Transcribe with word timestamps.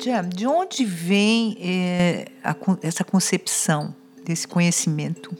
Lídia, 0.00 0.22
de 0.22 0.46
onde 0.46 0.82
vem 0.82 1.58
é, 1.60 2.24
a, 2.42 2.56
essa 2.80 3.04
concepção 3.04 3.94
desse 4.24 4.48
conhecimento 4.48 5.36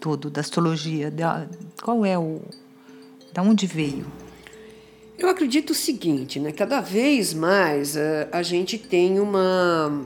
todo 0.00 0.28
da 0.28 0.40
astrologia? 0.40 1.08
Da, 1.08 1.46
qual 1.80 2.04
é 2.04 2.18
o. 2.18 2.40
Da 3.32 3.40
onde 3.40 3.64
veio? 3.64 4.04
Eu 5.16 5.28
acredito 5.28 5.70
o 5.70 5.74
seguinte, 5.74 6.40
né? 6.40 6.50
Cada 6.50 6.80
vez 6.80 7.32
mais 7.32 7.96
a, 7.96 8.00
eh, 8.00 8.28
a 8.32 8.42
gente 8.42 8.76
tem 8.76 9.20
uma. 9.20 10.04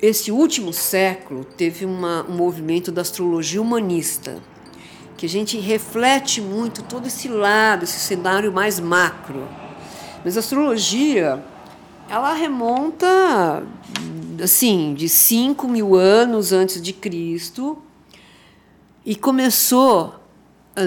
Esse 0.00 0.32
último 0.32 0.72
século 0.72 1.44
teve 1.44 1.84
uma, 1.84 2.24
um 2.30 2.34
movimento 2.34 2.90
da 2.90 3.02
astrologia 3.02 3.60
humanista, 3.60 4.38
que 5.18 5.26
a 5.26 5.28
gente 5.28 5.58
reflete 5.58 6.40
muito 6.40 6.82
todo 6.82 7.08
esse 7.08 7.28
lado, 7.28 7.84
esse 7.84 8.00
cenário 8.00 8.50
mais 8.50 8.80
macro. 8.80 9.46
Mas 10.24 10.36
a 10.36 10.40
astrologia, 10.40 11.42
ela 12.08 12.34
remonta, 12.34 13.62
assim, 14.42 14.92
de 14.92 15.08
5 15.08 15.66
mil 15.66 15.94
anos 15.94 16.52
antes 16.52 16.82
de 16.82 16.92
Cristo 16.92 17.78
e 19.04 19.16
começou 19.16 20.14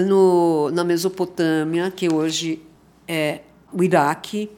no, 0.06 0.70
na 0.70 0.84
Mesopotâmia, 0.84 1.90
que 1.90 2.12
hoje 2.12 2.62
é 3.08 3.40
o 3.72 3.82
Iraque, 3.82 4.50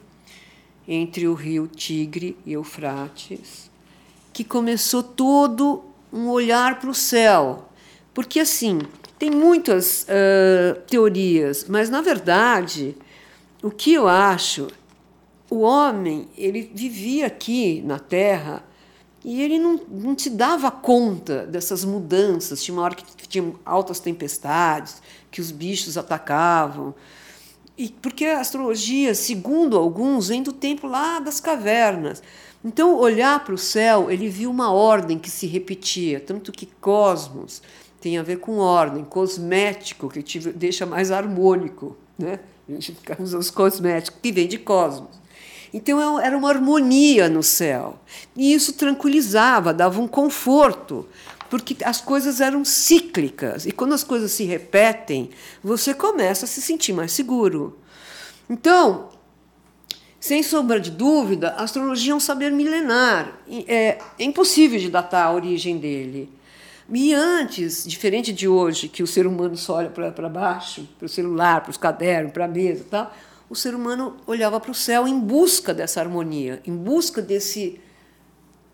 entre 0.87 1.27
o 1.27 1.33
rio 1.33 1.67
Tigre 1.67 2.37
e 2.45 2.53
Eufrates, 2.53 3.71
que 4.31 4.43
começou 4.43 5.01
todo 5.01 5.83
um 6.13 6.29
olhar 6.29 6.79
para 6.79 6.89
o 6.89 6.93
céu. 6.93 7.67
Porque, 8.13 8.39
assim, 8.39 8.79
tem 9.17 9.31
muitas 9.31 10.03
uh, 10.03 10.79
teorias, 10.87 11.65
mas, 11.67 11.89
na 11.89 12.01
verdade, 12.01 12.95
o 13.67 13.71
que 13.71 13.93
eu 13.93 14.07
acho, 14.07 14.67
o 15.49 15.59
homem 15.59 16.27
ele 16.37 16.71
vivia 16.73 17.27
aqui 17.27 17.81
na 17.85 17.99
Terra 17.99 18.63
e 19.23 19.41
ele 19.41 19.59
não, 19.59 19.79
não 19.89 20.17
se 20.17 20.29
dava 20.29 20.71
conta 20.71 21.45
dessas 21.45 21.83
mudanças. 21.83 22.63
Tinha 22.63 22.75
uma 22.75 22.83
hora 22.83 22.95
que 22.95 23.27
tinha 23.27 23.53
altas 23.65 23.99
tempestades, 23.99 25.01
que 25.29 25.41
os 25.41 25.51
bichos 25.51 25.97
atacavam. 25.97 26.95
E 27.77 27.89
porque 27.89 28.25
a 28.25 28.39
astrologia, 28.39 29.13
segundo 29.13 29.77
alguns, 29.77 30.29
vem 30.29 30.41
do 30.41 30.53
tempo 30.53 30.87
lá 30.87 31.19
das 31.19 31.39
cavernas. 31.39 32.23
Então, 32.63 32.97
olhar 32.97 33.43
para 33.43 33.53
o 33.53 33.57
céu, 33.57 34.09
ele 34.09 34.29
viu 34.29 34.49
uma 34.49 34.71
ordem 34.71 35.19
que 35.19 35.29
se 35.29 35.45
repetia, 35.45 36.19
tanto 36.19 36.51
que 36.51 36.65
cosmos 36.65 37.61
tem 37.99 38.17
a 38.17 38.23
ver 38.23 38.39
com 38.39 38.57
ordem, 38.57 39.03
cosmético, 39.03 40.09
que 40.09 40.21
te 40.21 40.39
deixa 40.39 40.85
mais 40.85 41.11
harmônico. 41.11 41.97
Né? 42.17 42.39
A 42.67 42.71
gente 42.73 42.95
usa 43.19 43.37
os 43.37 43.49
cosméticos, 43.49 44.19
que 44.21 44.31
vem 44.31 44.47
de 44.47 44.57
cosmos. 44.57 45.09
Então 45.73 46.19
é 46.19 46.25
era 46.25 46.37
uma 46.37 46.49
harmonia 46.49 47.29
no 47.29 47.43
céu. 47.43 47.99
E 48.35 48.53
isso 48.53 48.73
tranquilizava, 48.73 49.73
dava 49.73 50.01
um 50.01 50.07
conforto, 50.07 51.07
porque 51.49 51.77
as 51.83 52.01
coisas 52.01 52.41
eram 52.41 52.65
cíclicas. 52.65 53.65
E 53.65 53.71
quando 53.71 53.93
as 53.93 54.03
coisas 54.03 54.31
se 54.31 54.43
repetem, 54.43 55.29
você 55.63 55.93
começa 55.93 56.45
a 56.45 56.47
se 56.47 56.61
sentir 56.61 56.93
mais 56.93 57.11
seguro. 57.11 57.79
Então, 58.49 59.09
sem 60.19 60.41
sombra 60.41 60.79
de 60.79 60.91
dúvida, 60.91 61.49
a 61.51 61.63
astrologia 61.63 62.13
é 62.13 62.15
um 62.15 62.19
saber 62.19 62.51
milenar. 62.51 63.39
É 63.67 63.97
impossível 64.19 64.79
de 64.79 64.89
datar 64.89 65.27
a 65.27 65.33
origem 65.33 65.77
dele. 65.77 66.29
E 66.89 67.13
antes, 67.13 67.85
diferente 67.85 68.31
de 68.31 68.47
hoje, 68.47 68.87
que 68.87 69.03
o 69.03 69.07
ser 69.07 69.27
humano 69.27 69.57
só 69.57 69.75
olha 69.75 69.89
para 69.89 70.29
baixo, 70.29 70.87
para 70.97 71.05
o 71.05 71.09
celular, 71.09 71.61
para 71.61 71.71
os 71.71 71.77
cadernos, 71.77 72.31
para 72.31 72.45
a 72.45 72.47
mesa 72.47 72.81
e 72.81 72.85
tal, 72.85 73.13
o 73.49 73.55
ser 73.55 73.75
humano 73.75 74.17
olhava 74.25 74.59
para 74.59 74.71
o 74.71 74.75
céu 74.75 75.07
em 75.07 75.19
busca 75.19 75.73
dessa 75.73 75.99
harmonia, 75.99 76.61
em 76.65 76.75
busca 76.75 77.21
desse, 77.21 77.79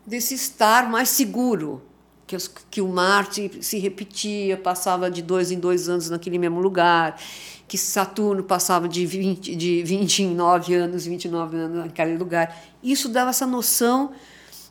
desse 0.06 0.34
estar 0.34 0.88
mais 0.88 1.08
seguro, 1.08 1.82
que, 2.26 2.36
os, 2.36 2.48
que 2.70 2.80
o 2.80 2.88
Marte 2.88 3.58
se 3.60 3.78
repetia, 3.78 4.56
passava 4.56 5.10
de 5.10 5.20
dois 5.20 5.50
em 5.50 5.58
dois 5.58 5.88
anos 5.88 6.08
naquele 6.08 6.38
mesmo 6.38 6.60
lugar, 6.60 7.20
que 7.66 7.76
Saturno 7.76 8.44
passava 8.44 8.88
de, 8.88 9.04
20, 9.04 9.56
de 9.56 9.82
29 9.82 10.74
anos, 10.74 11.04
29 11.04 11.56
anos 11.56 11.78
naquele 11.78 12.16
lugar. 12.16 12.56
Isso 12.82 13.08
dava 13.08 13.30
essa 13.30 13.46
noção 13.46 14.12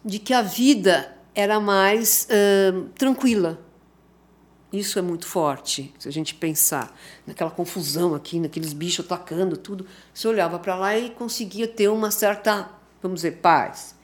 de 0.04 0.20
que 0.20 0.34
a 0.34 0.42
vida 0.42 1.14
era 1.36 1.60
mais 1.60 2.28
uh, 2.30 2.84
tranquila, 2.96 3.60
isso 4.74 4.98
é 4.98 5.04
muito 5.04 5.28
forte, 5.28 5.94
se 6.00 6.10
a 6.10 6.12
gente 6.12 6.34
pensar 6.34 6.98
naquela 7.28 7.52
confusão 7.52 8.16
aqui, 8.16 8.40
naqueles 8.40 8.74
bichos 8.74 9.06
atacando 9.06 9.56
tudo. 9.56 9.86
Você 10.12 10.28
olhava 10.28 10.58
para 10.58 10.76
lá 10.76 10.98
e 10.98 11.12
conseguia 11.12 11.68
ter 11.68 11.90
uma 11.90 12.10
certa, 12.10 12.72
vamos 13.00 13.18
dizer, 13.18 13.34
paz. 13.34 13.96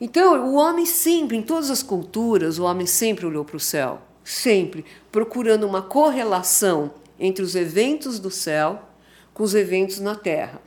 Então, 0.00 0.42
o 0.46 0.54
homem 0.54 0.86
sempre, 0.86 1.36
em 1.36 1.42
todas 1.42 1.70
as 1.70 1.82
culturas, 1.82 2.58
o 2.58 2.64
homem 2.64 2.86
sempre 2.86 3.26
olhou 3.26 3.44
para 3.44 3.58
o 3.58 3.60
céu, 3.60 4.00
sempre 4.24 4.86
procurando 5.12 5.66
uma 5.66 5.82
correlação 5.82 6.94
entre 7.18 7.44
os 7.44 7.54
eventos 7.54 8.18
do 8.18 8.30
céu 8.30 8.88
com 9.34 9.42
os 9.42 9.54
eventos 9.54 10.00
na 10.00 10.14
terra. 10.14 10.62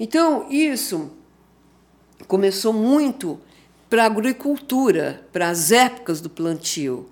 Então, 0.00 0.50
isso 0.50 1.10
começou 2.26 2.72
muito 2.72 3.38
para 3.92 4.04
a 4.04 4.06
agricultura, 4.06 5.20
para 5.34 5.50
as 5.50 5.70
épocas 5.70 6.22
do 6.22 6.30
plantio. 6.30 7.10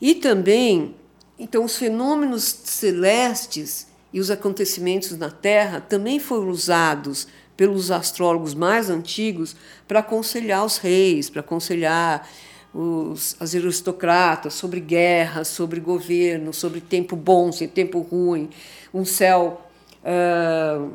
E 0.00 0.14
também, 0.14 0.94
então, 1.38 1.62
os 1.66 1.76
fenômenos 1.76 2.44
celestes 2.44 3.86
e 4.10 4.18
os 4.18 4.30
acontecimentos 4.30 5.18
na 5.18 5.30
Terra 5.30 5.82
também 5.82 6.18
foram 6.18 6.48
usados 6.48 7.28
pelos 7.54 7.90
astrólogos 7.90 8.54
mais 8.54 8.88
antigos 8.88 9.54
para 9.86 9.98
aconselhar 9.98 10.64
os 10.64 10.78
reis, 10.78 11.28
para 11.28 11.40
aconselhar 11.40 12.26
os, 12.72 13.36
as 13.38 13.54
aristocratas 13.54 14.54
sobre 14.54 14.80
guerra, 14.80 15.44
sobre 15.44 15.78
governo, 15.78 16.54
sobre 16.54 16.80
tempo 16.80 17.16
bom, 17.16 17.52
sem 17.52 17.68
tempo 17.68 18.00
ruim, 18.00 18.48
um 18.94 19.04
céu 19.04 19.60
uh, 20.02 20.90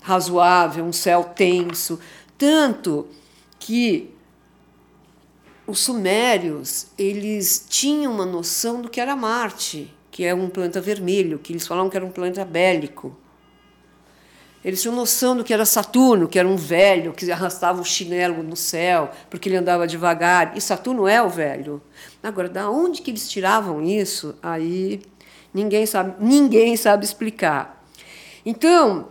razoável, 0.00 0.86
um 0.86 0.92
céu 0.92 1.22
tenso. 1.22 2.00
Tanto 2.38 3.06
que 3.66 4.14
os 5.66 5.80
sumérios 5.80 6.86
eles 6.96 7.66
tinham 7.68 8.12
uma 8.12 8.24
noção 8.24 8.80
do 8.80 8.88
que 8.88 9.00
era 9.00 9.16
Marte, 9.16 9.92
que 10.08 10.24
é 10.24 10.32
um 10.32 10.48
planeta 10.48 10.80
vermelho, 10.80 11.40
que 11.40 11.52
eles 11.52 11.66
falavam 11.66 11.90
que 11.90 11.96
era 11.96 12.06
um 12.06 12.12
planeta 12.12 12.44
bélico. 12.44 13.16
Eles 14.64 14.80
tinham 14.80 14.94
noção 14.94 15.36
do 15.36 15.42
que 15.42 15.52
era 15.52 15.64
Saturno, 15.64 16.28
que 16.28 16.38
era 16.38 16.46
um 16.46 16.56
velho 16.56 17.12
que 17.12 17.30
arrastava 17.30 17.80
o 17.80 17.84
chinelo 17.84 18.40
no 18.44 18.54
céu, 18.54 19.10
porque 19.28 19.48
ele 19.48 19.56
andava 19.56 19.84
devagar. 19.84 20.56
E 20.56 20.60
Saturno 20.60 21.08
é 21.08 21.20
o 21.20 21.28
velho. 21.28 21.82
Agora, 22.22 22.48
da 22.48 22.70
onde 22.70 23.02
que 23.02 23.10
eles 23.10 23.28
tiravam 23.28 23.82
isso? 23.82 24.36
Aí 24.40 25.02
ninguém 25.52 25.86
sabe, 25.86 26.14
ninguém 26.20 26.76
sabe 26.76 27.04
explicar. 27.04 27.84
Então, 28.44 29.08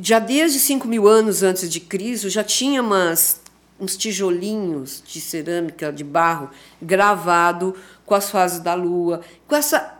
já 0.00 0.18
desde 0.18 0.58
5 0.58 0.86
mil 0.86 1.06
anos 1.06 1.42
antes 1.42 1.70
de 1.70 1.80
Cristo, 1.80 2.28
já 2.28 2.44
tinha 2.44 2.82
umas 2.82 3.40
uns 3.80 3.96
tijolinhos 3.96 5.02
de 5.06 5.20
cerâmica, 5.20 5.92
de 5.92 6.02
barro, 6.02 6.50
gravado 6.82 7.76
com 8.04 8.14
as 8.14 8.28
fases 8.28 8.58
da 8.58 8.74
lua, 8.74 9.20
com 9.46 9.54
essa, 9.54 9.94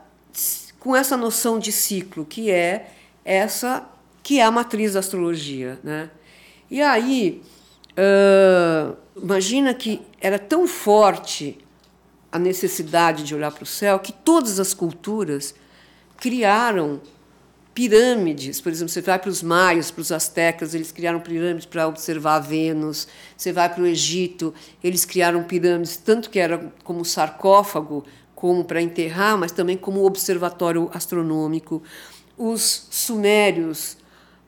com 0.80 0.96
essa 0.96 1.16
noção 1.16 1.58
de 1.58 1.70
ciclo, 1.70 2.24
que 2.24 2.50
é 2.50 2.90
essa 3.24 3.86
que 4.22 4.40
é 4.40 4.42
a 4.42 4.50
matriz 4.50 4.94
da 4.94 5.00
astrologia. 5.00 5.78
Né? 5.82 6.10
E 6.70 6.82
aí, 6.82 7.40
uh, 7.92 8.96
imagina 9.16 9.72
que 9.72 10.02
era 10.20 10.38
tão 10.38 10.66
forte 10.66 11.56
a 12.30 12.38
necessidade 12.38 13.22
de 13.22 13.34
olhar 13.34 13.50
para 13.50 13.62
o 13.62 13.66
céu 13.66 13.98
que 13.98 14.12
todas 14.12 14.60
as 14.60 14.74
culturas 14.74 15.54
criaram 16.18 17.00
pirâmides, 17.78 18.60
por 18.60 18.72
exemplo, 18.72 18.88
você 18.88 19.00
vai 19.00 19.20
para 19.20 19.30
os 19.30 19.40
maias, 19.40 19.88
para 19.88 20.02
os 20.02 20.10
astecas, 20.10 20.74
eles 20.74 20.90
criaram 20.90 21.20
pirâmides 21.20 21.64
para 21.64 21.86
observar 21.86 22.40
Vênus. 22.40 23.06
Você 23.36 23.52
vai 23.52 23.72
para 23.72 23.80
o 23.80 23.86
Egito, 23.86 24.52
eles 24.82 25.04
criaram 25.04 25.44
pirâmides, 25.44 25.96
tanto 25.96 26.28
que 26.28 26.40
era 26.40 26.72
como 26.82 27.04
sarcófago, 27.04 28.04
como 28.34 28.64
para 28.64 28.82
enterrar, 28.82 29.38
mas 29.38 29.52
também 29.52 29.76
como 29.76 30.04
observatório 30.04 30.90
astronômico. 30.92 31.80
Os 32.36 32.88
sumérios, 32.90 33.96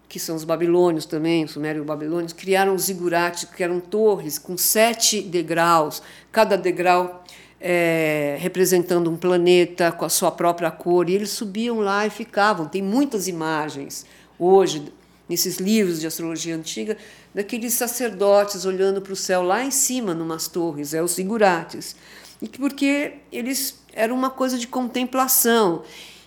que 0.08 0.18
são 0.18 0.34
os 0.34 0.42
babilônios 0.42 1.06
também, 1.06 1.44
os 1.44 1.52
sumérios 1.52 1.86
babilônios, 1.86 2.32
criaram 2.32 2.74
os 2.74 2.82
zigurates, 2.82 3.44
que 3.44 3.62
eram 3.62 3.78
torres 3.78 4.38
com 4.38 4.58
sete 4.58 5.22
degraus, 5.22 6.02
cada 6.32 6.56
degrau 6.56 7.22
é, 7.60 8.36
representando 8.40 9.10
um 9.10 9.16
planeta 9.16 9.92
com 9.92 10.04
a 10.04 10.08
sua 10.08 10.30
própria 10.30 10.70
cor, 10.70 11.08
e 11.08 11.14
eles 11.14 11.30
subiam 11.30 11.80
lá 11.80 12.06
e 12.06 12.10
ficavam. 12.10 12.66
Tem 12.66 12.80
muitas 12.80 13.28
imagens 13.28 14.06
hoje, 14.38 14.90
nesses 15.28 15.58
livros 15.58 16.00
de 16.00 16.06
astrologia 16.06 16.56
antiga, 16.56 16.96
daqueles 17.34 17.74
sacerdotes 17.74 18.64
olhando 18.64 19.00
para 19.00 19.12
o 19.12 19.16
céu 19.16 19.42
lá 19.42 19.62
em 19.62 19.70
cima, 19.70 20.14
numas 20.14 20.48
torres, 20.48 20.94
é 20.94 21.02
os 21.02 21.14
figurates. 21.14 21.94
E 22.40 22.48
porque 22.48 23.14
eles 23.30 23.78
eram 23.92 24.16
uma 24.16 24.30
coisa 24.30 24.58
de 24.58 24.66
contemplação. 24.66 25.82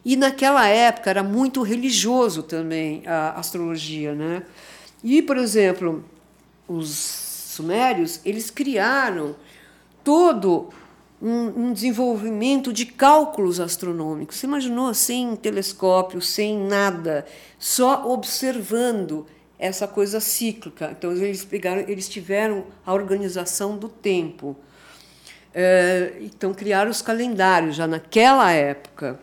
E 0.06 0.16
naquela 0.16 0.68
época 0.68 1.10
era 1.10 1.24
muito 1.24 1.64
religioso 1.64 2.44
também 2.44 3.04
a 3.08 3.40
astrologia, 3.40 4.14
né? 4.14 4.44
E, 5.04 5.22
por 5.22 5.38
exemplo, 5.38 6.06
os 6.68 6.90
sumérios, 6.90 8.20
eles 8.24 8.50
criaram 8.50 9.36
todo 10.04 10.70
um, 11.24 11.68
um, 11.68 11.74
desenvolvimento 11.74 12.74
de 12.74 12.86
cálculos 12.86 13.62
astronômicos. 13.62 14.36
Você 14.36 14.46
imaginou 14.46 14.94
sem 14.94 15.38
telescópio, 15.38 16.22
sem 16.22 16.58
nada, 16.58 17.26
só 17.58 18.12
observando 18.12 19.26
essa 19.58 19.88
coisa 19.88 20.20
cíclica. 20.20 20.94
Então 20.98 21.14
eles 21.14 21.46
pegaram, 21.46 21.86
eles 21.88 22.10
tiveram 22.10 22.66
a 22.86 22.94
organização 22.94 23.78
do 23.78 23.88
tempo. 23.88 24.54
É, 25.56 26.18
então 26.20 26.54
criaram 26.54 26.92
os 26.92 27.02
calendários 27.02 27.76
já 27.78 27.88
naquela 27.88 28.52
época 28.52 29.18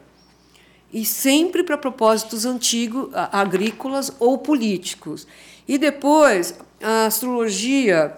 e 0.92 1.04
sempre 1.04 1.62
para 1.62 1.76
propósitos 1.76 2.46
antigos, 2.46 3.10
agrícolas 3.12 4.10
ou 4.18 4.38
políticos. 4.38 5.26
E 5.68 5.76
depois 5.76 6.58
a 6.82 7.04
astrologia 7.06 8.16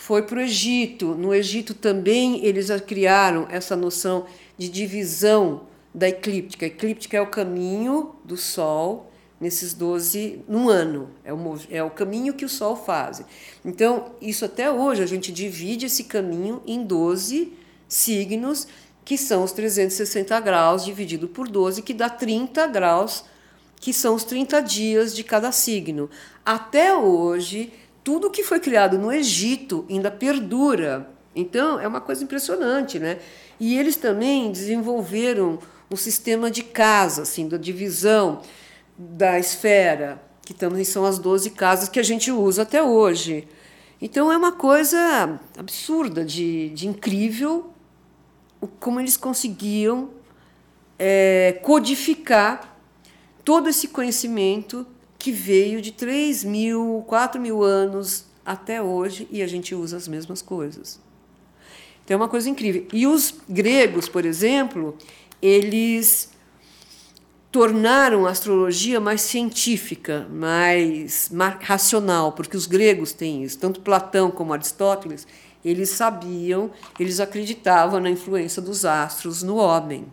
foi 0.00 0.22
para 0.22 0.38
o 0.38 0.40
Egito. 0.40 1.14
No 1.14 1.34
Egito 1.34 1.74
também 1.74 2.42
eles 2.42 2.68
criaram 2.86 3.46
essa 3.50 3.76
noção 3.76 4.24
de 4.56 4.70
divisão 4.70 5.66
da 5.94 6.08
eclíptica. 6.08 6.64
A 6.64 6.68
eclíptica 6.68 7.18
é 7.18 7.20
o 7.20 7.26
caminho 7.26 8.14
do 8.24 8.34
Sol 8.34 9.12
nesses 9.38 9.74
12 9.74 10.42
num 10.48 10.70
ano. 10.70 11.10
É 11.22 11.34
o, 11.34 11.58
é 11.70 11.84
o 11.84 11.90
caminho 11.90 12.32
que 12.32 12.46
o 12.46 12.48
Sol 12.48 12.74
faz. 12.76 13.22
Então, 13.62 14.12
isso 14.22 14.42
até 14.42 14.70
hoje 14.70 15.02
a 15.02 15.06
gente 15.06 15.30
divide 15.30 15.84
esse 15.84 16.04
caminho 16.04 16.62
em 16.66 16.82
12 16.82 17.52
signos 17.86 18.66
que 19.04 19.18
são 19.18 19.44
os 19.44 19.52
360 19.52 20.40
graus 20.40 20.82
dividido 20.82 21.28
por 21.28 21.46
12, 21.46 21.82
que 21.82 21.92
dá 21.92 22.08
30 22.08 22.66
graus, 22.68 23.24
que 23.76 23.92
são 23.92 24.14
os 24.14 24.24
30 24.24 24.62
dias 24.62 25.14
de 25.14 25.22
cada 25.22 25.52
signo. 25.52 26.08
Até 26.44 26.96
hoje, 26.96 27.72
tudo 28.02 28.30
que 28.30 28.42
foi 28.42 28.60
criado 28.60 28.98
no 28.98 29.12
Egito 29.12 29.84
ainda 29.88 30.10
perdura. 30.10 31.08
Então, 31.34 31.78
é 31.78 31.86
uma 31.86 32.00
coisa 32.00 32.24
impressionante, 32.24 32.98
né? 32.98 33.18
E 33.58 33.78
eles 33.78 33.96
também 33.96 34.50
desenvolveram 34.50 35.58
um 35.90 35.96
sistema 35.96 36.50
de 36.50 36.62
casa, 36.62 37.22
assim, 37.22 37.48
da 37.48 37.56
divisão 37.56 38.40
da 38.96 39.38
esfera, 39.38 40.20
que 40.44 40.54
também 40.54 40.84
são 40.84 41.04
as 41.04 41.18
12 41.18 41.50
casas 41.50 41.88
que 41.88 42.00
a 42.00 42.02
gente 42.02 42.30
usa 42.30 42.62
até 42.62 42.82
hoje. 42.82 43.46
Então, 44.00 44.32
é 44.32 44.36
uma 44.36 44.52
coisa 44.52 45.38
absurda, 45.58 46.24
de, 46.24 46.70
de 46.70 46.88
incrível, 46.88 47.72
como 48.78 49.00
eles 49.00 49.16
conseguiam 49.16 50.10
é, 50.98 51.58
codificar 51.62 52.76
todo 53.44 53.68
esse 53.68 53.88
conhecimento 53.88 54.86
que 55.20 55.30
veio 55.30 55.82
de 55.82 55.92
3 55.92 56.42
mil, 56.44 57.04
4 57.06 57.38
mil 57.38 57.62
anos 57.62 58.24
até 58.44 58.80
hoje 58.80 59.28
e 59.30 59.42
a 59.42 59.46
gente 59.46 59.74
usa 59.74 59.98
as 59.98 60.08
mesmas 60.08 60.40
coisas. 60.40 60.98
Então 62.02 62.14
é 62.14 62.16
uma 62.16 62.28
coisa 62.28 62.48
incrível. 62.48 62.86
E 62.90 63.06
os 63.06 63.34
gregos, 63.46 64.08
por 64.08 64.24
exemplo, 64.24 64.96
eles 65.42 66.30
tornaram 67.52 68.26
a 68.26 68.30
astrologia 68.30 68.98
mais 68.98 69.20
científica, 69.20 70.26
mais 70.30 71.30
racional, 71.60 72.32
porque 72.32 72.56
os 72.56 72.66
gregos 72.66 73.12
têm 73.12 73.44
isso, 73.44 73.58
tanto 73.58 73.80
Platão 73.80 74.30
como 74.30 74.54
Aristóteles, 74.54 75.26
eles 75.62 75.90
sabiam, 75.90 76.70
eles 76.98 77.20
acreditavam 77.20 78.00
na 78.00 78.08
influência 78.08 78.62
dos 78.62 78.86
astros 78.86 79.42
no 79.42 79.56
homem. 79.56 80.06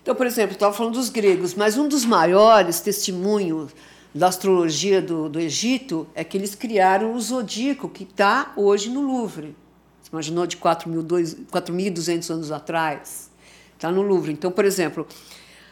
Então, 0.00 0.14
por 0.14 0.26
exemplo, 0.26 0.54
estava 0.54 0.74
falando 0.74 0.94
dos 0.94 1.10
gregos, 1.10 1.54
mas 1.54 1.76
um 1.76 1.86
dos 1.86 2.06
maiores 2.06 2.80
testemunhos 2.80 3.72
da 4.14 4.28
astrologia 4.28 5.00
do, 5.00 5.28
do 5.28 5.38
Egito 5.38 6.06
é 6.14 6.24
que 6.24 6.36
eles 6.36 6.54
criaram 6.54 7.14
o 7.14 7.20
zodíaco, 7.20 7.88
que 7.88 8.04
está 8.04 8.52
hoje 8.56 8.90
no 8.90 9.00
Louvre. 9.00 9.56
Você 10.02 10.10
imaginou 10.12 10.46
de 10.46 10.56
4.200 10.56 12.30
anos 12.30 12.50
atrás? 12.50 13.30
Está 13.74 13.90
no 13.90 14.02
Louvre. 14.02 14.32
Então, 14.32 14.50
por 14.50 14.64
exemplo, 14.64 15.06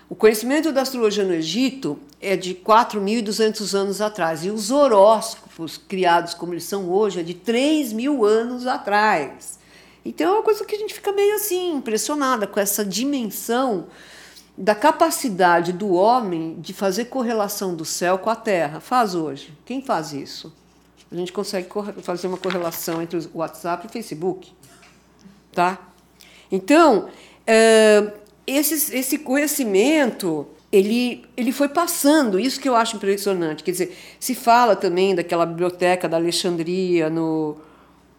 o 0.08 0.14
conhecimento 0.14 0.72
da 0.72 0.82
astrologia 0.82 1.24
no 1.24 1.34
Egito 1.34 1.98
é 2.20 2.36
de 2.36 2.54
4.200 2.54 3.74
anos 3.74 4.00
atrás, 4.00 4.44
e 4.44 4.50
os 4.50 4.70
horóscopos, 4.70 5.76
criados 5.76 6.32
como 6.32 6.54
eles 6.54 6.64
são 6.64 6.88
hoje, 6.88 7.20
é 7.20 7.22
de 7.22 7.34
3 7.34 7.92
mil 7.92 8.24
anos 8.24 8.66
atrás. 8.66 9.58
Então 10.04 10.28
é 10.28 10.32
uma 10.36 10.42
coisa 10.42 10.64
que 10.64 10.74
a 10.74 10.78
gente 10.78 10.94
fica 10.94 11.12
meio 11.12 11.34
assim, 11.34 11.74
impressionada 11.74 12.46
com 12.46 12.58
essa 12.58 12.84
dimensão 12.84 13.88
da 14.58 14.74
capacidade 14.74 15.72
do 15.72 15.92
homem 15.92 16.56
de 16.58 16.74
fazer 16.74 17.04
correlação 17.04 17.76
do 17.76 17.84
céu 17.84 18.18
com 18.18 18.28
a 18.28 18.34
terra. 18.34 18.80
Faz 18.80 19.14
hoje. 19.14 19.56
Quem 19.64 19.80
faz 19.80 20.12
isso? 20.12 20.52
A 21.10 21.14
gente 21.14 21.32
consegue 21.32 21.68
fazer 22.02 22.26
uma 22.26 22.36
correlação 22.36 23.00
entre 23.00 23.16
o 23.18 23.38
WhatsApp 23.38 23.86
e 23.86 23.88
o 23.88 23.90
Facebook. 23.90 24.52
Tá? 25.52 25.78
Então, 26.50 27.08
é, 27.46 28.12
esse, 28.44 28.96
esse 28.96 29.18
conhecimento 29.18 30.44
ele, 30.72 31.24
ele 31.36 31.52
foi 31.52 31.68
passando, 31.68 32.38
isso 32.38 32.60
que 32.60 32.68
eu 32.68 32.74
acho 32.74 32.96
impressionante. 32.96 33.62
Quer 33.62 33.70
dizer, 33.70 33.96
se 34.18 34.34
fala 34.34 34.74
também 34.74 35.14
daquela 35.14 35.46
biblioteca 35.46 36.08
da 36.08 36.16
Alexandria, 36.16 37.08
no, 37.08 37.56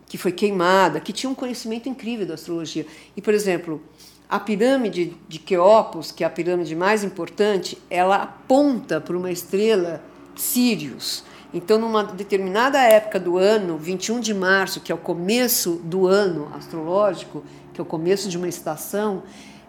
que 0.08 0.18
foi 0.18 0.32
queimada, 0.32 1.02
que 1.02 1.12
tinha 1.12 1.30
um 1.30 1.36
conhecimento 1.36 1.90
incrível 1.90 2.26
da 2.26 2.36
astrologia. 2.36 2.86
E, 3.16 3.22
por 3.22 3.34
exemplo, 3.34 3.84
a 4.30 4.40
pirâmide 4.40 5.18
de 5.28 5.40
Queopos, 5.40 6.12
que 6.12 6.24
é 6.24 6.28
a 6.28 6.30
pirâmide 6.30 6.76
mais 6.76 7.04
importante, 7.04 7.82
ela 7.90 8.18
aponta 8.18 9.02
para 9.02 9.18
uma 9.18 9.32
estrela 9.32 10.04
Sirius. 10.36 11.24
Então, 11.52 11.80
numa 11.80 12.04
determinada 12.04 12.80
época 12.80 13.20
do 13.20 13.40
ano, 13.40 13.76
21 13.80 14.20
de 14.20 14.36
março, 14.36 14.82
que 14.82 14.92
é 14.92 14.96
o 14.96 15.00
começo 15.00 15.82
do 15.84 16.06
ano 16.06 16.48
astrológico, 16.56 17.44
que 17.74 17.82
é 17.82 17.84
o 17.84 17.86
começo 17.86 18.30
de 18.30 18.38
uma 18.38 18.48
estação, 18.48 19.24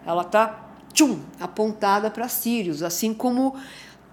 ela 0.05 0.21
está 0.21 0.67
apontada 1.39 2.11
para 2.11 2.27
Sírios, 2.27 2.83
assim 2.83 3.15
como 3.15 3.55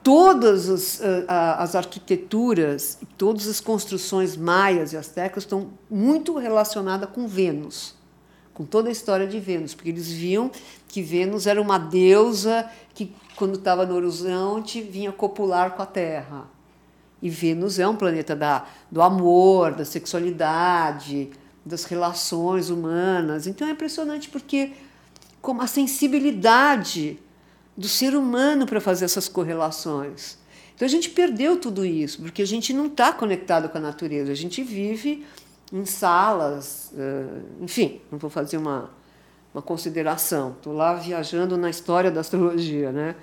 todas 0.03 0.71
as, 0.71 1.03
as 1.29 1.75
arquiteturas, 1.75 2.99
todas 3.19 3.47
as 3.47 3.61
construções 3.61 4.35
maias 4.35 4.95
e 4.95 4.97
astecas 4.97 5.43
estão 5.43 5.73
muito 5.91 6.39
relacionadas 6.39 7.11
com 7.11 7.29
Vênus, 7.29 7.98
com 8.58 8.64
toda 8.64 8.88
a 8.88 8.93
história 8.93 9.25
de 9.25 9.38
Vênus, 9.38 9.72
porque 9.72 9.88
eles 9.88 10.10
viam 10.10 10.50
que 10.88 11.00
Vênus 11.00 11.46
era 11.46 11.62
uma 11.62 11.78
deusa 11.78 12.69
que, 12.93 13.14
quando 13.37 13.55
estava 13.55 13.87
no 13.87 13.94
horizonte, 13.94 14.82
vinha 14.82 15.12
copular 15.12 15.76
com 15.76 15.82
a 15.82 15.87
Terra. 15.87 16.50
E 17.23 17.30
Vênus 17.30 17.78
é 17.78 17.87
um 17.87 17.94
planeta 17.94 18.35
da, 18.35 18.66
do 18.90 19.00
amor, 19.00 19.75
da 19.75 19.85
sexualidade, 19.85 21.30
das 21.64 21.85
relações 21.85 22.68
humanas. 22.68 23.47
Então 23.47 23.68
é 23.68 23.71
impressionante 23.71 24.28
porque 24.28 24.73
como 25.40 25.62
a 25.62 25.68
sensibilidade 25.68 27.16
do 27.76 27.87
ser 27.87 28.16
humano 28.16 28.66
para 28.66 28.80
fazer 28.80 29.04
essas 29.04 29.28
correlações. 29.28 30.37
Então 30.75 30.85
a 30.85 30.90
gente 30.90 31.11
perdeu 31.11 31.61
tudo 31.61 31.87
isso, 31.87 32.23
porque 32.23 32.42
a 32.42 32.47
gente 32.47 32.73
não 32.73 32.87
está 32.87 33.12
conectado 33.12 33.68
com 33.68 33.78
a 33.78 33.80
natureza, 33.80 34.33
a 34.33 34.35
gente 34.35 34.64
vive 34.64 35.25
em 35.72 35.84
salas, 35.84 36.92
eh, 36.96 37.40
enfim, 37.60 38.00
não 38.10 38.18
vou 38.18 38.30
fazer 38.30 38.56
uma, 38.56 38.90
uma 39.52 39.62
consideração, 39.62 40.52
estou 40.52 40.72
lá 40.72 40.94
viajando 40.94 41.56
na 41.56 41.68
história 41.68 42.10
da 42.10 42.20
astrologia. 42.20 42.90
Né? 42.90 43.14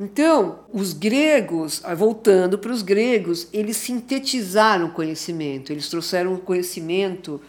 Então, 0.00 0.60
os 0.72 0.92
gregos, 0.92 1.82
voltando 1.96 2.58
para 2.58 2.72
os 2.72 2.82
gregos, 2.82 3.48
eles 3.52 3.76
sintetizaram 3.76 4.86
o 4.86 4.92
conhecimento, 4.92 5.72
eles 5.72 5.88
trouxeram 5.88 6.34
o 6.34 6.38
conhecimento 6.38 7.40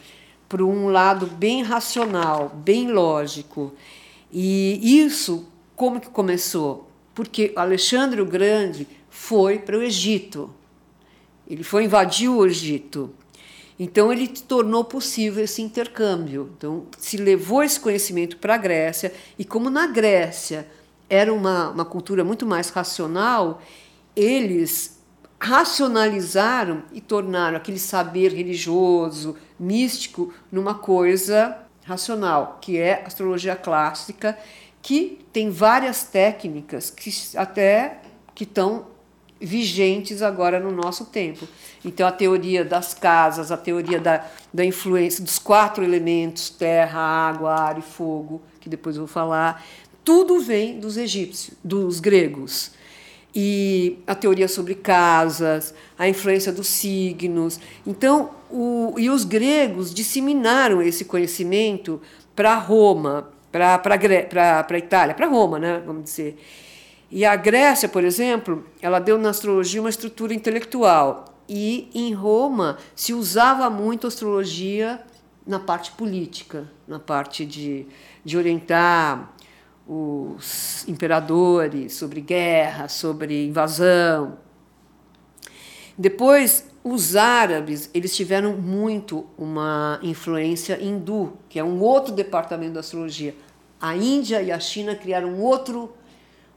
para 0.47 0.63
um 0.63 0.87
lado 0.87 1.25
bem 1.25 1.63
racional, 1.63 2.49
bem 2.49 2.91
lógico. 2.91 3.73
E 4.31 4.99
isso, 4.99 5.47
como 5.75 5.99
que 5.99 6.09
começou? 6.09 6.89
Porque 7.15 7.51
Alexandre 7.55 8.21
o 8.21 8.25
Grande 8.25 8.87
foi 9.09 9.57
para 9.57 9.77
o 9.77 9.81
Egito. 9.81 10.49
Ele 11.47 11.63
foi 11.63 11.85
invadir 11.85 12.29
o 12.29 12.45
Egito. 12.45 13.11
Então 13.79 14.11
ele 14.11 14.27
tornou 14.27 14.83
possível 14.83 15.43
esse 15.43 15.61
intercâmbio. 15.61 16.51
Então 16.57 16.85
se 16.97 17.17
levou 17.17 17.63
esse 17.63 17.79
conhecimento 17.79 18.37
para 18.37 18.55
a 18.55 18.57
Grécia 18.57 19.13
e 19.37 19.43
como 19.43 19.69
na 19.69 19.87
Grécia 19.87 20.67
era 21.09 21.33
uma, 21.33 21.69
uma 21.69 21.85
cultura 21.85 22.23
muito 22.23 22.45
mais 22.45 22.69
racional, 22.69 23.61
eles 24.15 24.99
racionalizaram 25.39 26.83
e 26.93 27.01
tornaram 27.01 27.57
aquele 27.57 27.77
saber 27.77 28.31
religioso, 28.31 29.35
místico, 29.59 30.33
numa 30.51 30.73
coisa 30.73 31.57
racional, 31.83 32.59
que 32.61 32.77
é 32.77 33.03
astrologia 33.05 33.55
clássica, 33.55 34.37
que 34.81 35.19
tem 35.33 35.49
várias 35.49 36.03
técnicas 36.03 36.89
que 36.89 37.11
até 37.37 37.99
que 38.33 38.43
estão 38.43 38.87
vigentes 39.43 40.21
agora 40.21 40.59
no 40.59 40.71
nosso 40.71 41.05
tempo. 41.05 41.47
Então 41.83 42.07
a 42.07 42.11
teoria 42.11 42.63
das 42.63 42.93
casas, 42.93 43.51
a 43.51 43.57
teoria 43.57 43.99
da, 43.99 44.25
da 44.53 44.63
influência 44.63 45.23
dos 45.23 45.37
quatro 45.37 45.83
elementos, 45.83 46.49
terra, 46.49 46.99
água, 46.99 47.53
ar 47.53 47.77
e 47.77 47.81
fogo, 47.81 48.41
que 48.59 48.69
depois 48.69 48.95
eu 48.95 49.01
vou 49.01 49.07
falar, 49.07 49.63
tudo 50.03 50.39
vem 50.39 50.79
dos 50.79 50.97
egípcios, 50.97 51.57
dos 51.63 51.99
gregos. 51.99 52.71
e 53.35 53.97
a 54.05 54.13
teoria 54.13 54.47
sobre 54.47 54.75
casas, 54.75 55.73
a 55.97 56.07
influência 56.07 56.51
dos 56.51 56.67
signos. 56.67 57.59
Então, 57.85 58.29
o, 58.51 58.93
e 58.97 59.09
os 59.09 59.25
gregos 59.25 59.91
disseminaram 59.91 60.81
esse 60.81 61.05
conhecimento 61.05 61.99
para 62.35 62.55
Roma, 62.55 63.29
para 63.51 63.81
a 63.83 64.77
Itália, 64.77 65.15
para 65.15 65.27
Roma, 65.27 65.57
né, 65.57 65.81
vamos 65.85 66.03
dizer. 66.03 66.37
E 67.15 67.25
a 67.25 67.35
Grécia, 67.35 67.87
por 67.87 68.03
exemplo, 68.03 68.65
ela 68.81 68.97
deu 68.97 69.19
na 69.19 69.29
astrologia 69.29 69.79
uma 69.79 69.89
estrutura 69.91 70.33
intelectual. 70.33 71.25
E 71.47 71.87
em 71.93 72.11
Roma 72.11 72.79
se 72.95 73.13
usava 73.13 73.69
muito 73.69 74.05
a 74.05 74.09
astrologia 74.09 74.99
na 75.45 75.59
parte 75.59 75.91
política, 75.91 76.67
na 76.87 76.97
parte 76.97 77.45
de, 77.45 77.85
de 78.25 78.35
orientar 78.35 79.31
os 79.87 80.87
imperadores 80.87 81.93
sobre 81.93 82.19
guerra, 82.19 82.87
sobre 82.87 83.45
invasão. 83.45 84.39
Depois, 85.95 86.67
os 86.83 87.15
árabes 87.15 87.91
eles 87.93 88.15
tiveram 88.15 88.57
muito 88.57 89.23
uma 89.37 89.99
influência 90.01 90.81
hindu, 90.81 91.33
que 91.47 91.59
é 91.59 91.63
um 91.63 91.79
outro 91.79 92.11
departamento 92.11 92.73
da 92.73 92.79
astrologia. 92.79 93.35
A 93.79 93.95
Índia 93.95 94.41
e 94.41 94.51
a 94.51 94.59
China 94.59 94.95
criaram 94.95 95.39
outro, 95.39 95.93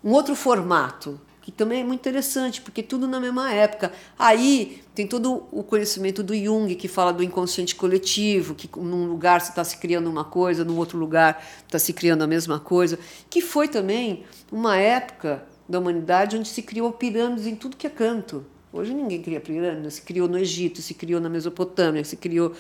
um 0.07 0.13
outro 0.13 0.37
formato 0.37 1.21
que 1.43 1.51
também 1.51 1.81
é 1.81 1.85
muito 1.85 2.01
interessante, 2.01 2.61
porque 2.61 2.81
tudo 2.81 3.09
na 3.09 3.19
mesma 3.19 3.53
época. 3.53 3.93
Aí 4.17 4.83
tem 4.95 5.05
todo 5.07 5.47
o 5.51 5.65
conhecimento 5.65 6.23
do 6.23 6.35
Jung, 6.35 6.73
que 6.77 6.87
fala 6.87 7.13
do 7.13 7.25
inconsciente 7.25 7.75
coletivo, 7.75 8.55
que 8.55 8.69
num 8.79 9.07
lugar 9.07 9.41
você 9.41 9.51
está 9.51 9.65
se 9.65 9.79
criando 9.79 10.09
uma 10.09 10.25
coisa, 10.25 10.65
no 10.65 10.77
outro 10.77 10.97
lugar 10.97 11.45
está 11.65 11.79
se 11.79 11.93
criando 11.93 12.23
a 12.23 12.27
mesma 12.27 12.61
coisa, 12.61 12.99
que 13.29 13.41
foi 13.41 13.67
também 13.67 14.25
uma 14.51 14.77
época 14.77 15.45
da 15.69 15.81
humanidade 15.81 16.37
onde 16.37 16.49
se 16.49 16.63
criou 16.63 16.93
pirâmides 16.93 17.47
em 17.47 17.57
tudo 17.57 17.77
que 17.77 17.87
é 17.87 17.91
canto. 17.91 18.45
Hoje 18.73 18.95
ninguém 18.95 19.21
cria 19.21 19.41
pirâmides, 19.41 19.95
se 19.95 20.03
criou 20.03 20.29
no 20.29 20.39
Egito, 20.39 20.83
se 20.83 20.95
criou 20.95 21.21
na 21.21 21.29
Mesopotâmia, 21.29 22.05
se 22.05 22.17
criou 22.17 22.53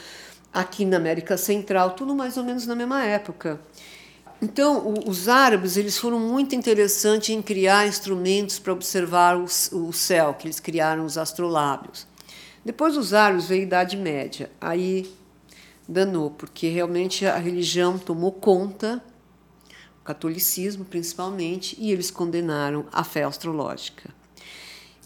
aqui 0.52 0.84
na 0.84 0.96
América 0.96 1.36
Central, 1.36 1.90
tudo 1.90 2.12
mais 2.14 2.36
ou 2.36 2.44
menos 2.44 2.66
na 2.66 2.74
mesma 2.74 3.04
época. 3.04 3.60
Então, 4.40 4.94
os 5.06 5.28
árabes 5.28 5.76
eles 5.76 5.96
foram 5.96 6.18
muito 6.20 6.54
interessantes 6.54 7.30
em 7.30 7.40
criar 7.40 7.86
instrumentos 7.86 8.58
para 8.58 8.72
observar 8.72 9.36
o, 9.36 9.92
céu, 9.92 10.34
que 10.34 10.46
eles 10.46 10.60
criaram 10.60 11.04
os 11.04 11.16
astrolábios. 11.16 12.06
Depois 12.64 12.94
dos 12.94 13.14
árabes 13.14 13.46
veio 13.46 13.62
a 13.62 13.64
Idade 13.64 13.96
Média. 13.96 14.50
Aí 14.60 15.10
danou, 15.88 16.30
porque 16.30 16.68
realmente 16.68 17.24
a 17.24 17.38
religião 17.38 17.98
tomou 17.98 18.32
conta, 18.32 19.02
o 20.00 20.04
catolicismo 20.04 20.84
principalmente, 20.84 21.76
e 21.78 21.90
eles 21.90 22.10
condenaram 22.10 22.84
a 22.92 23.02
fé 23.02 23.24
astrológica 23.24 24.14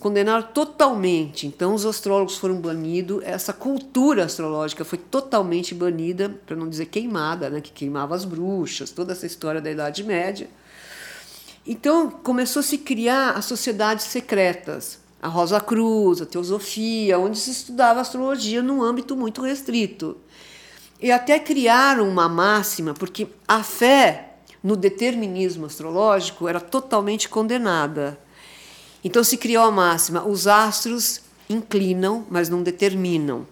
condenaram 0.00 0.42
totalmente. 0.42 1.47
Então, 1.47 1.75
os 1.75 1.85
astrólogos 1.85 2.38
foram 2.38 2.57
banidos, 2.57 3.23
essa 3.23 3.52
cultura 3.52 4.25
astrológica 4.25 4.85
foi 4.85 4.99
totalmente 4.99 5.75
banida, 5.75 6.30
para 6.47 6.57
não 6.57 6.69
dizer 6.69 6.87
queimada, 6.87 7.50
né, 7.50 7.61
que 7.61 7.71
queimava 7.71 8.14
as 8.14 8.25
bruxas, 8.25 8.90
toda 8.90 9.12
essa 9.12 9.26
história 9.26 9.61
da 9.61 9.71
Idade 9.71 10.02
Média. 10.02 10.49
Então, 11.66 12.11
começou 12.11 12.61
a 12.61 12.62
se 12.62 12.78
criar 12.78 13.33
as 13.33 13.45
sociedades 13.45 14.07
secretas, 14.07 14.99
a 15.21 15.28
Rosa 15.28 15.61
Cruz, 15.61 16.23
a 16.23 16.26
Teosofia, 16.26 17.19
onde 17.19 17.38
se 17.38 17.50
estudava 17.50 18.00
astrologia 18.00 18.62
num 18.62 18.83
âmbito 18.83 19.14
muito 19.14 19.42
restrito. 19.42 20.16
E 20.99 21.12
até 21.12 21.38
criaram 21.38 22.09
uma 22.09 22.26
máxima, 22.26 22.95
porque 22.95 23.28
a 23.47 23.62
fé 23.62 24.37
no 24.62 24.76
determinismo 24.76 25.66
astrológico 25.66 26.49
era 26.49 26.61
totalmente 26.61 27.28
condenada. 27.28 28.19
Então 29.02 29.25
se 29.25 29.37
criou 29.37 29.64
a 29.64 29.71
máxima: 29.71 30.26
os 30.26 30.47
astros 30.47 31.21
inclinam, 31.49 32.25
mas 32.30 32.49
não 32.49 32.62
determinam, 32.62 33.47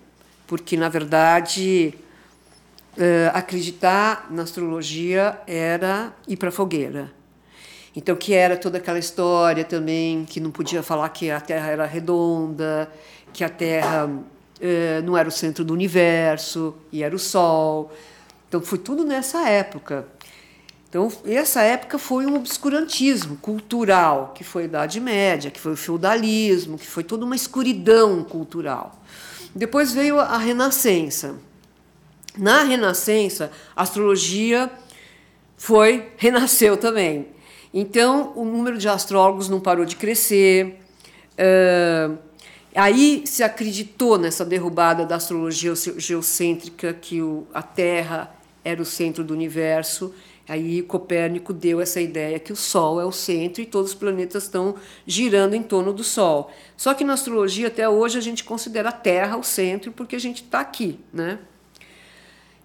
porque 0.46 0.76
na 0.76 0.88
verdade 0.88 1.94
uh, 2.96 3.30
acreditar 3.32 4.28
na 4.30 4.42
astrologia 4.42 5.40
era 5.46 6.12
ir 6.26 6.36
para 6.36 6.50
a 6.50 6.52
fogueira. 6.52 7.12
Então 7.96 8.14
que 8.14 8.34
era 8.34 8.56
toda 8.56 8.78
aquela 8.78 8.98
história 8.98 9.64
também 9.64 10.24
que 10.24 10.38
não 10.38 10.50
podia 10.50 10.82
falar 10.82 11.08
que 11.08 11.30
a 11.30 11.40
Terra 11.40 11.68
era 11.68 11.86
redonda, 11.86 12.90
que 13.32 13.42
a 13.42 13.48
Terra 13.48 14.06
uh, 14.06 15.02
não 15.04 15.16
era 15.16 15.28
o 15.28 15.32
centro 15.32 15.64
do 15.64 15.72
universo 15.72 16.74
e 16.92 17.02
era 17.02 17.14
o 17.14 17.18
Sol. 17.18 17.92
Então 18.48 18.60
foi 18.60 18.78
tudo 18.78 19.04
nessa 19.04 19.48
época. 19.48 20.06
Então, 20.88 21.12
essa 21.26 21.60
época 21.60 21.98
foi 21.98 22.24
um 22.24 22.36
obscurantismo 22.36 23.36
cultural, 23.36 24.32
que 24.34 24.42
foi 24.42 24.62
a 24.62 24.64
Idade 24.64 25.00
Média, 25.00 25.50
que 25.50 25.60
foi 25.60 25.72
o 25.72 25.76
feudalismo, 25.76 26.78
que 26.78 26.86
foi 26.86 27.04
toda 27.04 27.26
uma 27.26 27.36
escuridão 27.36 28.24
cultural. 28.24 28.98
Depois 29.54 29.92
veio 29.92 30.18
a 30.18 30.38
Renascença. 30.38 31.34
Na 32.38 32.62
Renascença, 32.62 33.52
a 33.76 33.82
astrologia 33.82 34.70
foi 35.58 36.08
renasceu 36.16 36.76
também. 36.78 37.28
Então, 37.74 38.32
o 38.34 38.46
número 38.46 38.78
de 38.78 38.88
astrólogos 38.88 39.46
não 39.46 39.60
parou 39.60 39.84
de 39.84 39.94
crescer. 39.94 40.80
Uh, 41.34 42.16
aí 42.74 43.24
se 43.26 43.42
acreditou 43.42 44.16
nessa 44.16 44.42
derrubada 44.42 45.04
da 45.04 45.16
astrologia 45.16 45.74
geocêntrica, 45.98 46.94
que 46.94 47.20
o, 47.20 47.46
a 47.52 47.60
Terra 47.60 48.34
era 48.64 48.80
o 48.80 48.86
centro 48.86 49.22
do 49.22 49.34
universo 49.34 50.14
Aí 50.48 50.80
Copérnico 50.82 51.52
deu 51.52 51.80
essa 51.80 52.00
ideia 52.00 52.38
que 52.38 52.52
o 52.52 52.56
Sol 52.56 53.00
é 53.00 53.04
o 53.04 53.12
centro 53.12 53.60
e 53.60 53.66
todos 53.66 53.90
os 53.90 53.96
planetas 53.96 54.44
estão 54.44 54.76
girando 55.06 55.54
em 55.54 55.62
torno 55.62 55.92
do 55.92 56.02
Sol. 56.02 56.50
Só 56.76 56.94
que 56.94 57.04
na 57.04 57.12
astrologia, 57.12 57.68
até 57.68 57.86
hoje, 57.88 58.16
a 58.16 58.22
gente 58.22 58.42
considera 58.42 58.88
a 58.88 58.92
Terra 58.92 59.36
o 59.36 59.42
centro 59.44 59.92
porque 59.92 60.16
a 60.16 60.20
gente 60.20 60.42
está 60.42 60.60
aqui. 60.60 60.98
Né? 61.12 61.38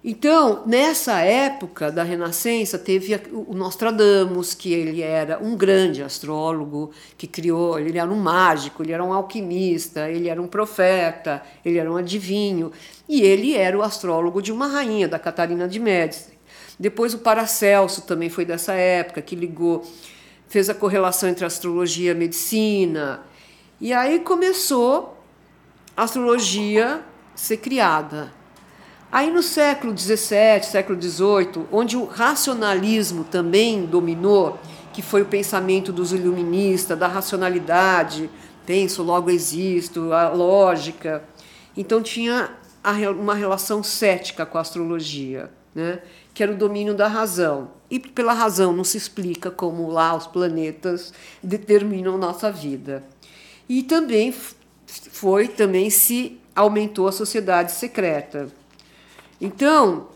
Então, 0.06 0.62
nessa 0.66 1.20
época 1.20 1.90
da 1.90 2.02
Renascença, 2.02 2.78
teve 2.78 3.18
o 3.32 3.54
Nostradamus, 3.54 4.52
que 4.52 4.70
ele 4.70 5.00
era 5.00 5.38
um 5.42 5.56
grande 5.56 6.02
astrólogo, 6.02 6.90
que 7.16 7.26
criou, 7.26 7.78
ele 7.78 7.98
era 7.98 8.10
um 8.10 8.20
mágico, 8.20 8.82
ele 8.82 8.92
era 8.92 9.02
um 9.02 9.14
alquimista, 9.14 10.10
ele 10.10 10.28
era 10.28 10.42
um 10.42 10.46
profeta, 10.46 11.42
ele 11.64 11.78
era 11.78 11.90
um 11.90 11.96
adivinho, 11.96 12.70
e 13.08 13.22
ele 13.22 13.56
era 13.56 13.78
o 13.78 13.82
astrólogo 13.82 14.42
de 14.42 14.52
uma 14.52 14.66
rainha, 14.66 15.08
da 15.08 15.18
Catarina 15.18 15.66
de 15.66 15.80
Médici. 15.80 16.33
Depois 16.78 17.14
o 17.14 17.18
Paracelso 17.18 18.02
também 18.02 18.28
foi 18.28 18.44
dessa 18.44 18.72
época, 18.72 19.22
que 19.22 19.36
ligou, 19.36 19.86
fez 20.48 20.68
a 20.68 20.74
correlação 20.74 21.28
entre 21.28 21.44
astrologia 21.44 22.12
e 22.12 22.14
medicina. 22.14 23.22
E 23.80 23.92
aí 23.92 24.20
começou 24.20 25.16
a 25.96 26.02
astrologia 26.02 27.02
ser 27.34 27.58
criada. 27.58 28.32
Aí 29.10 29.30
no 29.30 29.42
século 29.42 29.96
XVII, 29.96 30.64
século 30.64 31.00
XVIII, 31.00 31.66
onde 31.70 31.96
o 31.96 32.04
racionalismo 32.04 33.22
também 33.22 33.86
dominou, 33.86 34.58
que 34.92 35.02
foi 35.02 35.22
o 35.22 35.26
pensamento 35.26 35.92
dos 35.92 36.12
iluministas, 36.12 36.98
da 36.98 37.06
racionalidade, 37.06 38.28
penso, 38.66 39.02
logo 39.02 39.30
existo, 39.30 40.12
a 40.12 40.28
lógica. 40.28 41.22
Então 41.76 42.02
tinha 42.02 42.50
uma 43.20 43.34
relação 43.34 43.82
cética 43.82 44.44
com 44.44 44.58
a 44.58 44.60
astrologia. 44.60 45.50
Né? 45.74 46.00
que 46.34 46.42
era 46.42 46.52
o 46.52 46.56
domínio 46.56 46.94
da 46.94 47.06
razão. 47.06 47.70
E 47.88 48.00
pela 48.00 48.32
razão 48.32 48.72
não 48.72 48.82
se 48.82 48.98
explica 48.98 49.50
como 49.50 49.88
lá 49.88 50.14
os 50.14 50.26
planetas 50.26 51.14
determinam 51.42 52.18
nossa 52.18 52.50
vida. 52.50 53.04
E 53.68 53.82
também 53.82 54.34
foi, 54.86 55.46
também 55.46 55.88
se 55.88 56.40
aumentou 56.54 57.06
a 57.06 57.12
sociedade 57.12 57.70
secreta. 57.72 58.48
Então, 59.40 60.08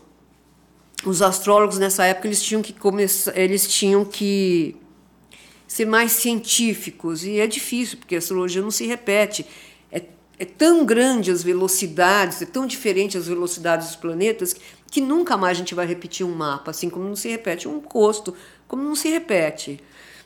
os 1.05 1.21
astrólogos 1.21 1.79
nessa 1.79 2.05
época 2.05 2.27
eles 2.27 2.43
tinham 2.43 2.61
que 2.61 2.73
começar, 2.73 3.37
eles 3.37 3.67
tinham 3.67 4.03
que 4.03 4.75
ser 5.65 5.85
mais 5.85 6.11
científicos 6.11 7.23
e 7.23 7.39
é 7.39 7.47
difícil 7.47 7.97
porque 7.99 8.15
a 8.15 8.17
astrologia 8.17 8.61
não 8.61 8.71
se 8.71 8.85
repete. 8.85 9.45
É, 10.39 10.45
tão 10.45 10.85
grande 10.85 11.29
as 11.29 11.43
velocidades, 11.43 12.41
é 12.41 12.45
tão 12.45 12.65
diferente 12.65 13.17
as 13.17 13.27
velocidades 13.27 13.87
dos 13.87 13.95
planetas 13.97 14.55
que 14.89 15.01
nunca 15.01 15.35
mais 15.35 15.57
a 15.57 15.59
gente 15.59 15.75
vai 15.75 15.85
repetir 15.85 16.25
um 16.25 16.33
mapa, 16.33 16.71
assim 16.71 16.89
como 16.89 17.05
não 17.05 17.15
se 17.15 17.27
repete 17.27 17.67
um 17.67 17.79
rosto, 17.79 18.33
como 18.67 18.81
não 18.81 18.95
se 18.95 19.09
repete. 19.09 19.79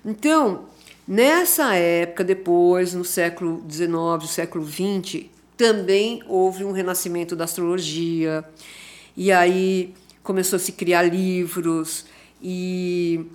Então, 0.06 0.66
nessa 1.08 1.76
época, 1.76 2.24
depois, 2.24 2.94
no 2.94 3.04
século 3.04 3.66
XIX, 3.70 4.30
século 4.30 4.66
XX, 4.66 5.26
também 5.58 6.22
houve 6.28 6.64
um 6.64 6.72
renascimento 6.72 7.36
da 7.36 7.46
astrologia, 7.46 8.46
e 9.18 9.32
aí 9.32 9.94
começou 10.22 10.58
a 10.58 10.60
se 10.60 10.72
criar 10.72 11.04
livros, 11.04 12.06
e 12.42 13.26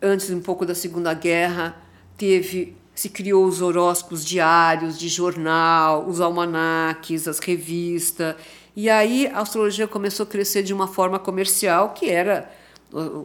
antes 0.00 0.30
um 0.30 0.40
pouco 0.40 0.64
da 0.64 0.74
Segunda 0.74 1.12
Guerra, 1.14 1.76
teve 2.16 2.76
se 2.94 3.08
criou 3.08 3.46
os 3.46 3.62
horóscopos 3.62 4.24
diários 4.24 4.98
de 4.98 5.08
jornal, 5.08 6.06
os 6.06 6.20
almanaques, 6.20 7.26
as 7.26 7.38
revistas, 7.38 8.36
e 8.74 8.88
aí 8.88 9.26
a 9.26 9.40
astrologia 9.40 9.86
começou 9.86 10.24
a 10.24 10.26
crescer 10.26 10.62
de 10.62 10.72
uma 10.72 10.88
forma 10.88 11.18
comercial, 11.18 11.90
que 11.90 12.08
era 12.08 12.50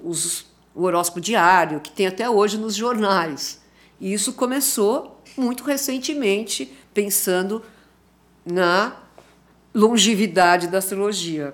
os, 0.03 0.45
o 0.75 0.83
horóscopo 0.83 1.21
diário, 1.21 1.79
que 1.79 1.91
tem 1.91 2.07
até 2.07 2.29
hoje 2.29 2.57
nos 2.57 2.75
jornais. 2.75 3.61
E 3.99 4.13
isso 4.13 4.33
começou 4.33 5.21
muito 5.37 5.63
recentemente 5.63 6.71
pensando 6.93 7.63
na 8.45 8.95
longevidade 9.73 10.67
da 10.67 10.79
astrologia. 10.79 11.53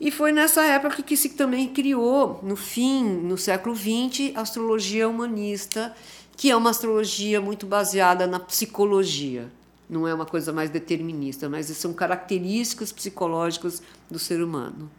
E 0.00 0.10
foi 0.10 0.32
nessa 0.32 0.64
época 0.64 1.02
que 1.02 1.16
se 1.16 1.30
também 1.30 1.68
criou, 1.68 2.40
no 2.42 2.56
fim, 2.56 3.04
no 3.04 3.36
século 3.36 3.76
XX, 3.76 4.34
a 4.34 4.40
astrologia 4.40 5.08
humanista, 5.08 5.94
que 6.40 6.50
é 6.50 6.56
uma 6.56 6.70
astrologia 6.70 7.38
muito 7.38 7.66
baseada 7.66 8.26
na 8.26 8.40
psicologia. 8.40 9.52
Não 9.90 10.08
é 10.08 10.14
uma 10.14 10.24
coisa 10.24 10.54
mais 10.54 10.70
determinista, 10.70 11.50
mas 11.50 11.66
são 11.66 11.92
características 11.92 12.90
psicológicas 12.90 13.82
do 14.10 14.18
ser 14.18 14.42
humano. 14.42 14.90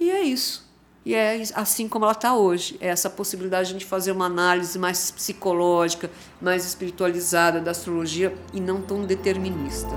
E 0.00 0.10
é 0.10 0.22
isso. 0.22 0.66
E 1.04 1.14
é 1.14 1.42
assim 1.54 1.86
como 1.86 2.06
ela 2.06 2.12
está 2.12 2.34
hoje. 2.34 2.78
É 2.80 2.88
essa 2.88 3.10
possibilidade 3.10 3.74
de 3.74 3.84
fazer 3.84 4.12
uma 4.12 4.24
análise 4.24 4.78
mais 4.78 5.10
psicológica, 5.10 6.10
mais 6.40 6.64
espiritualizada 6.64 7.60
da 7.60 7.72
astrologia 7.72 8.34
e 8.54 8.58
não 8.58 8.80
tão 8.80 9.04
determinista. 9.04 9.90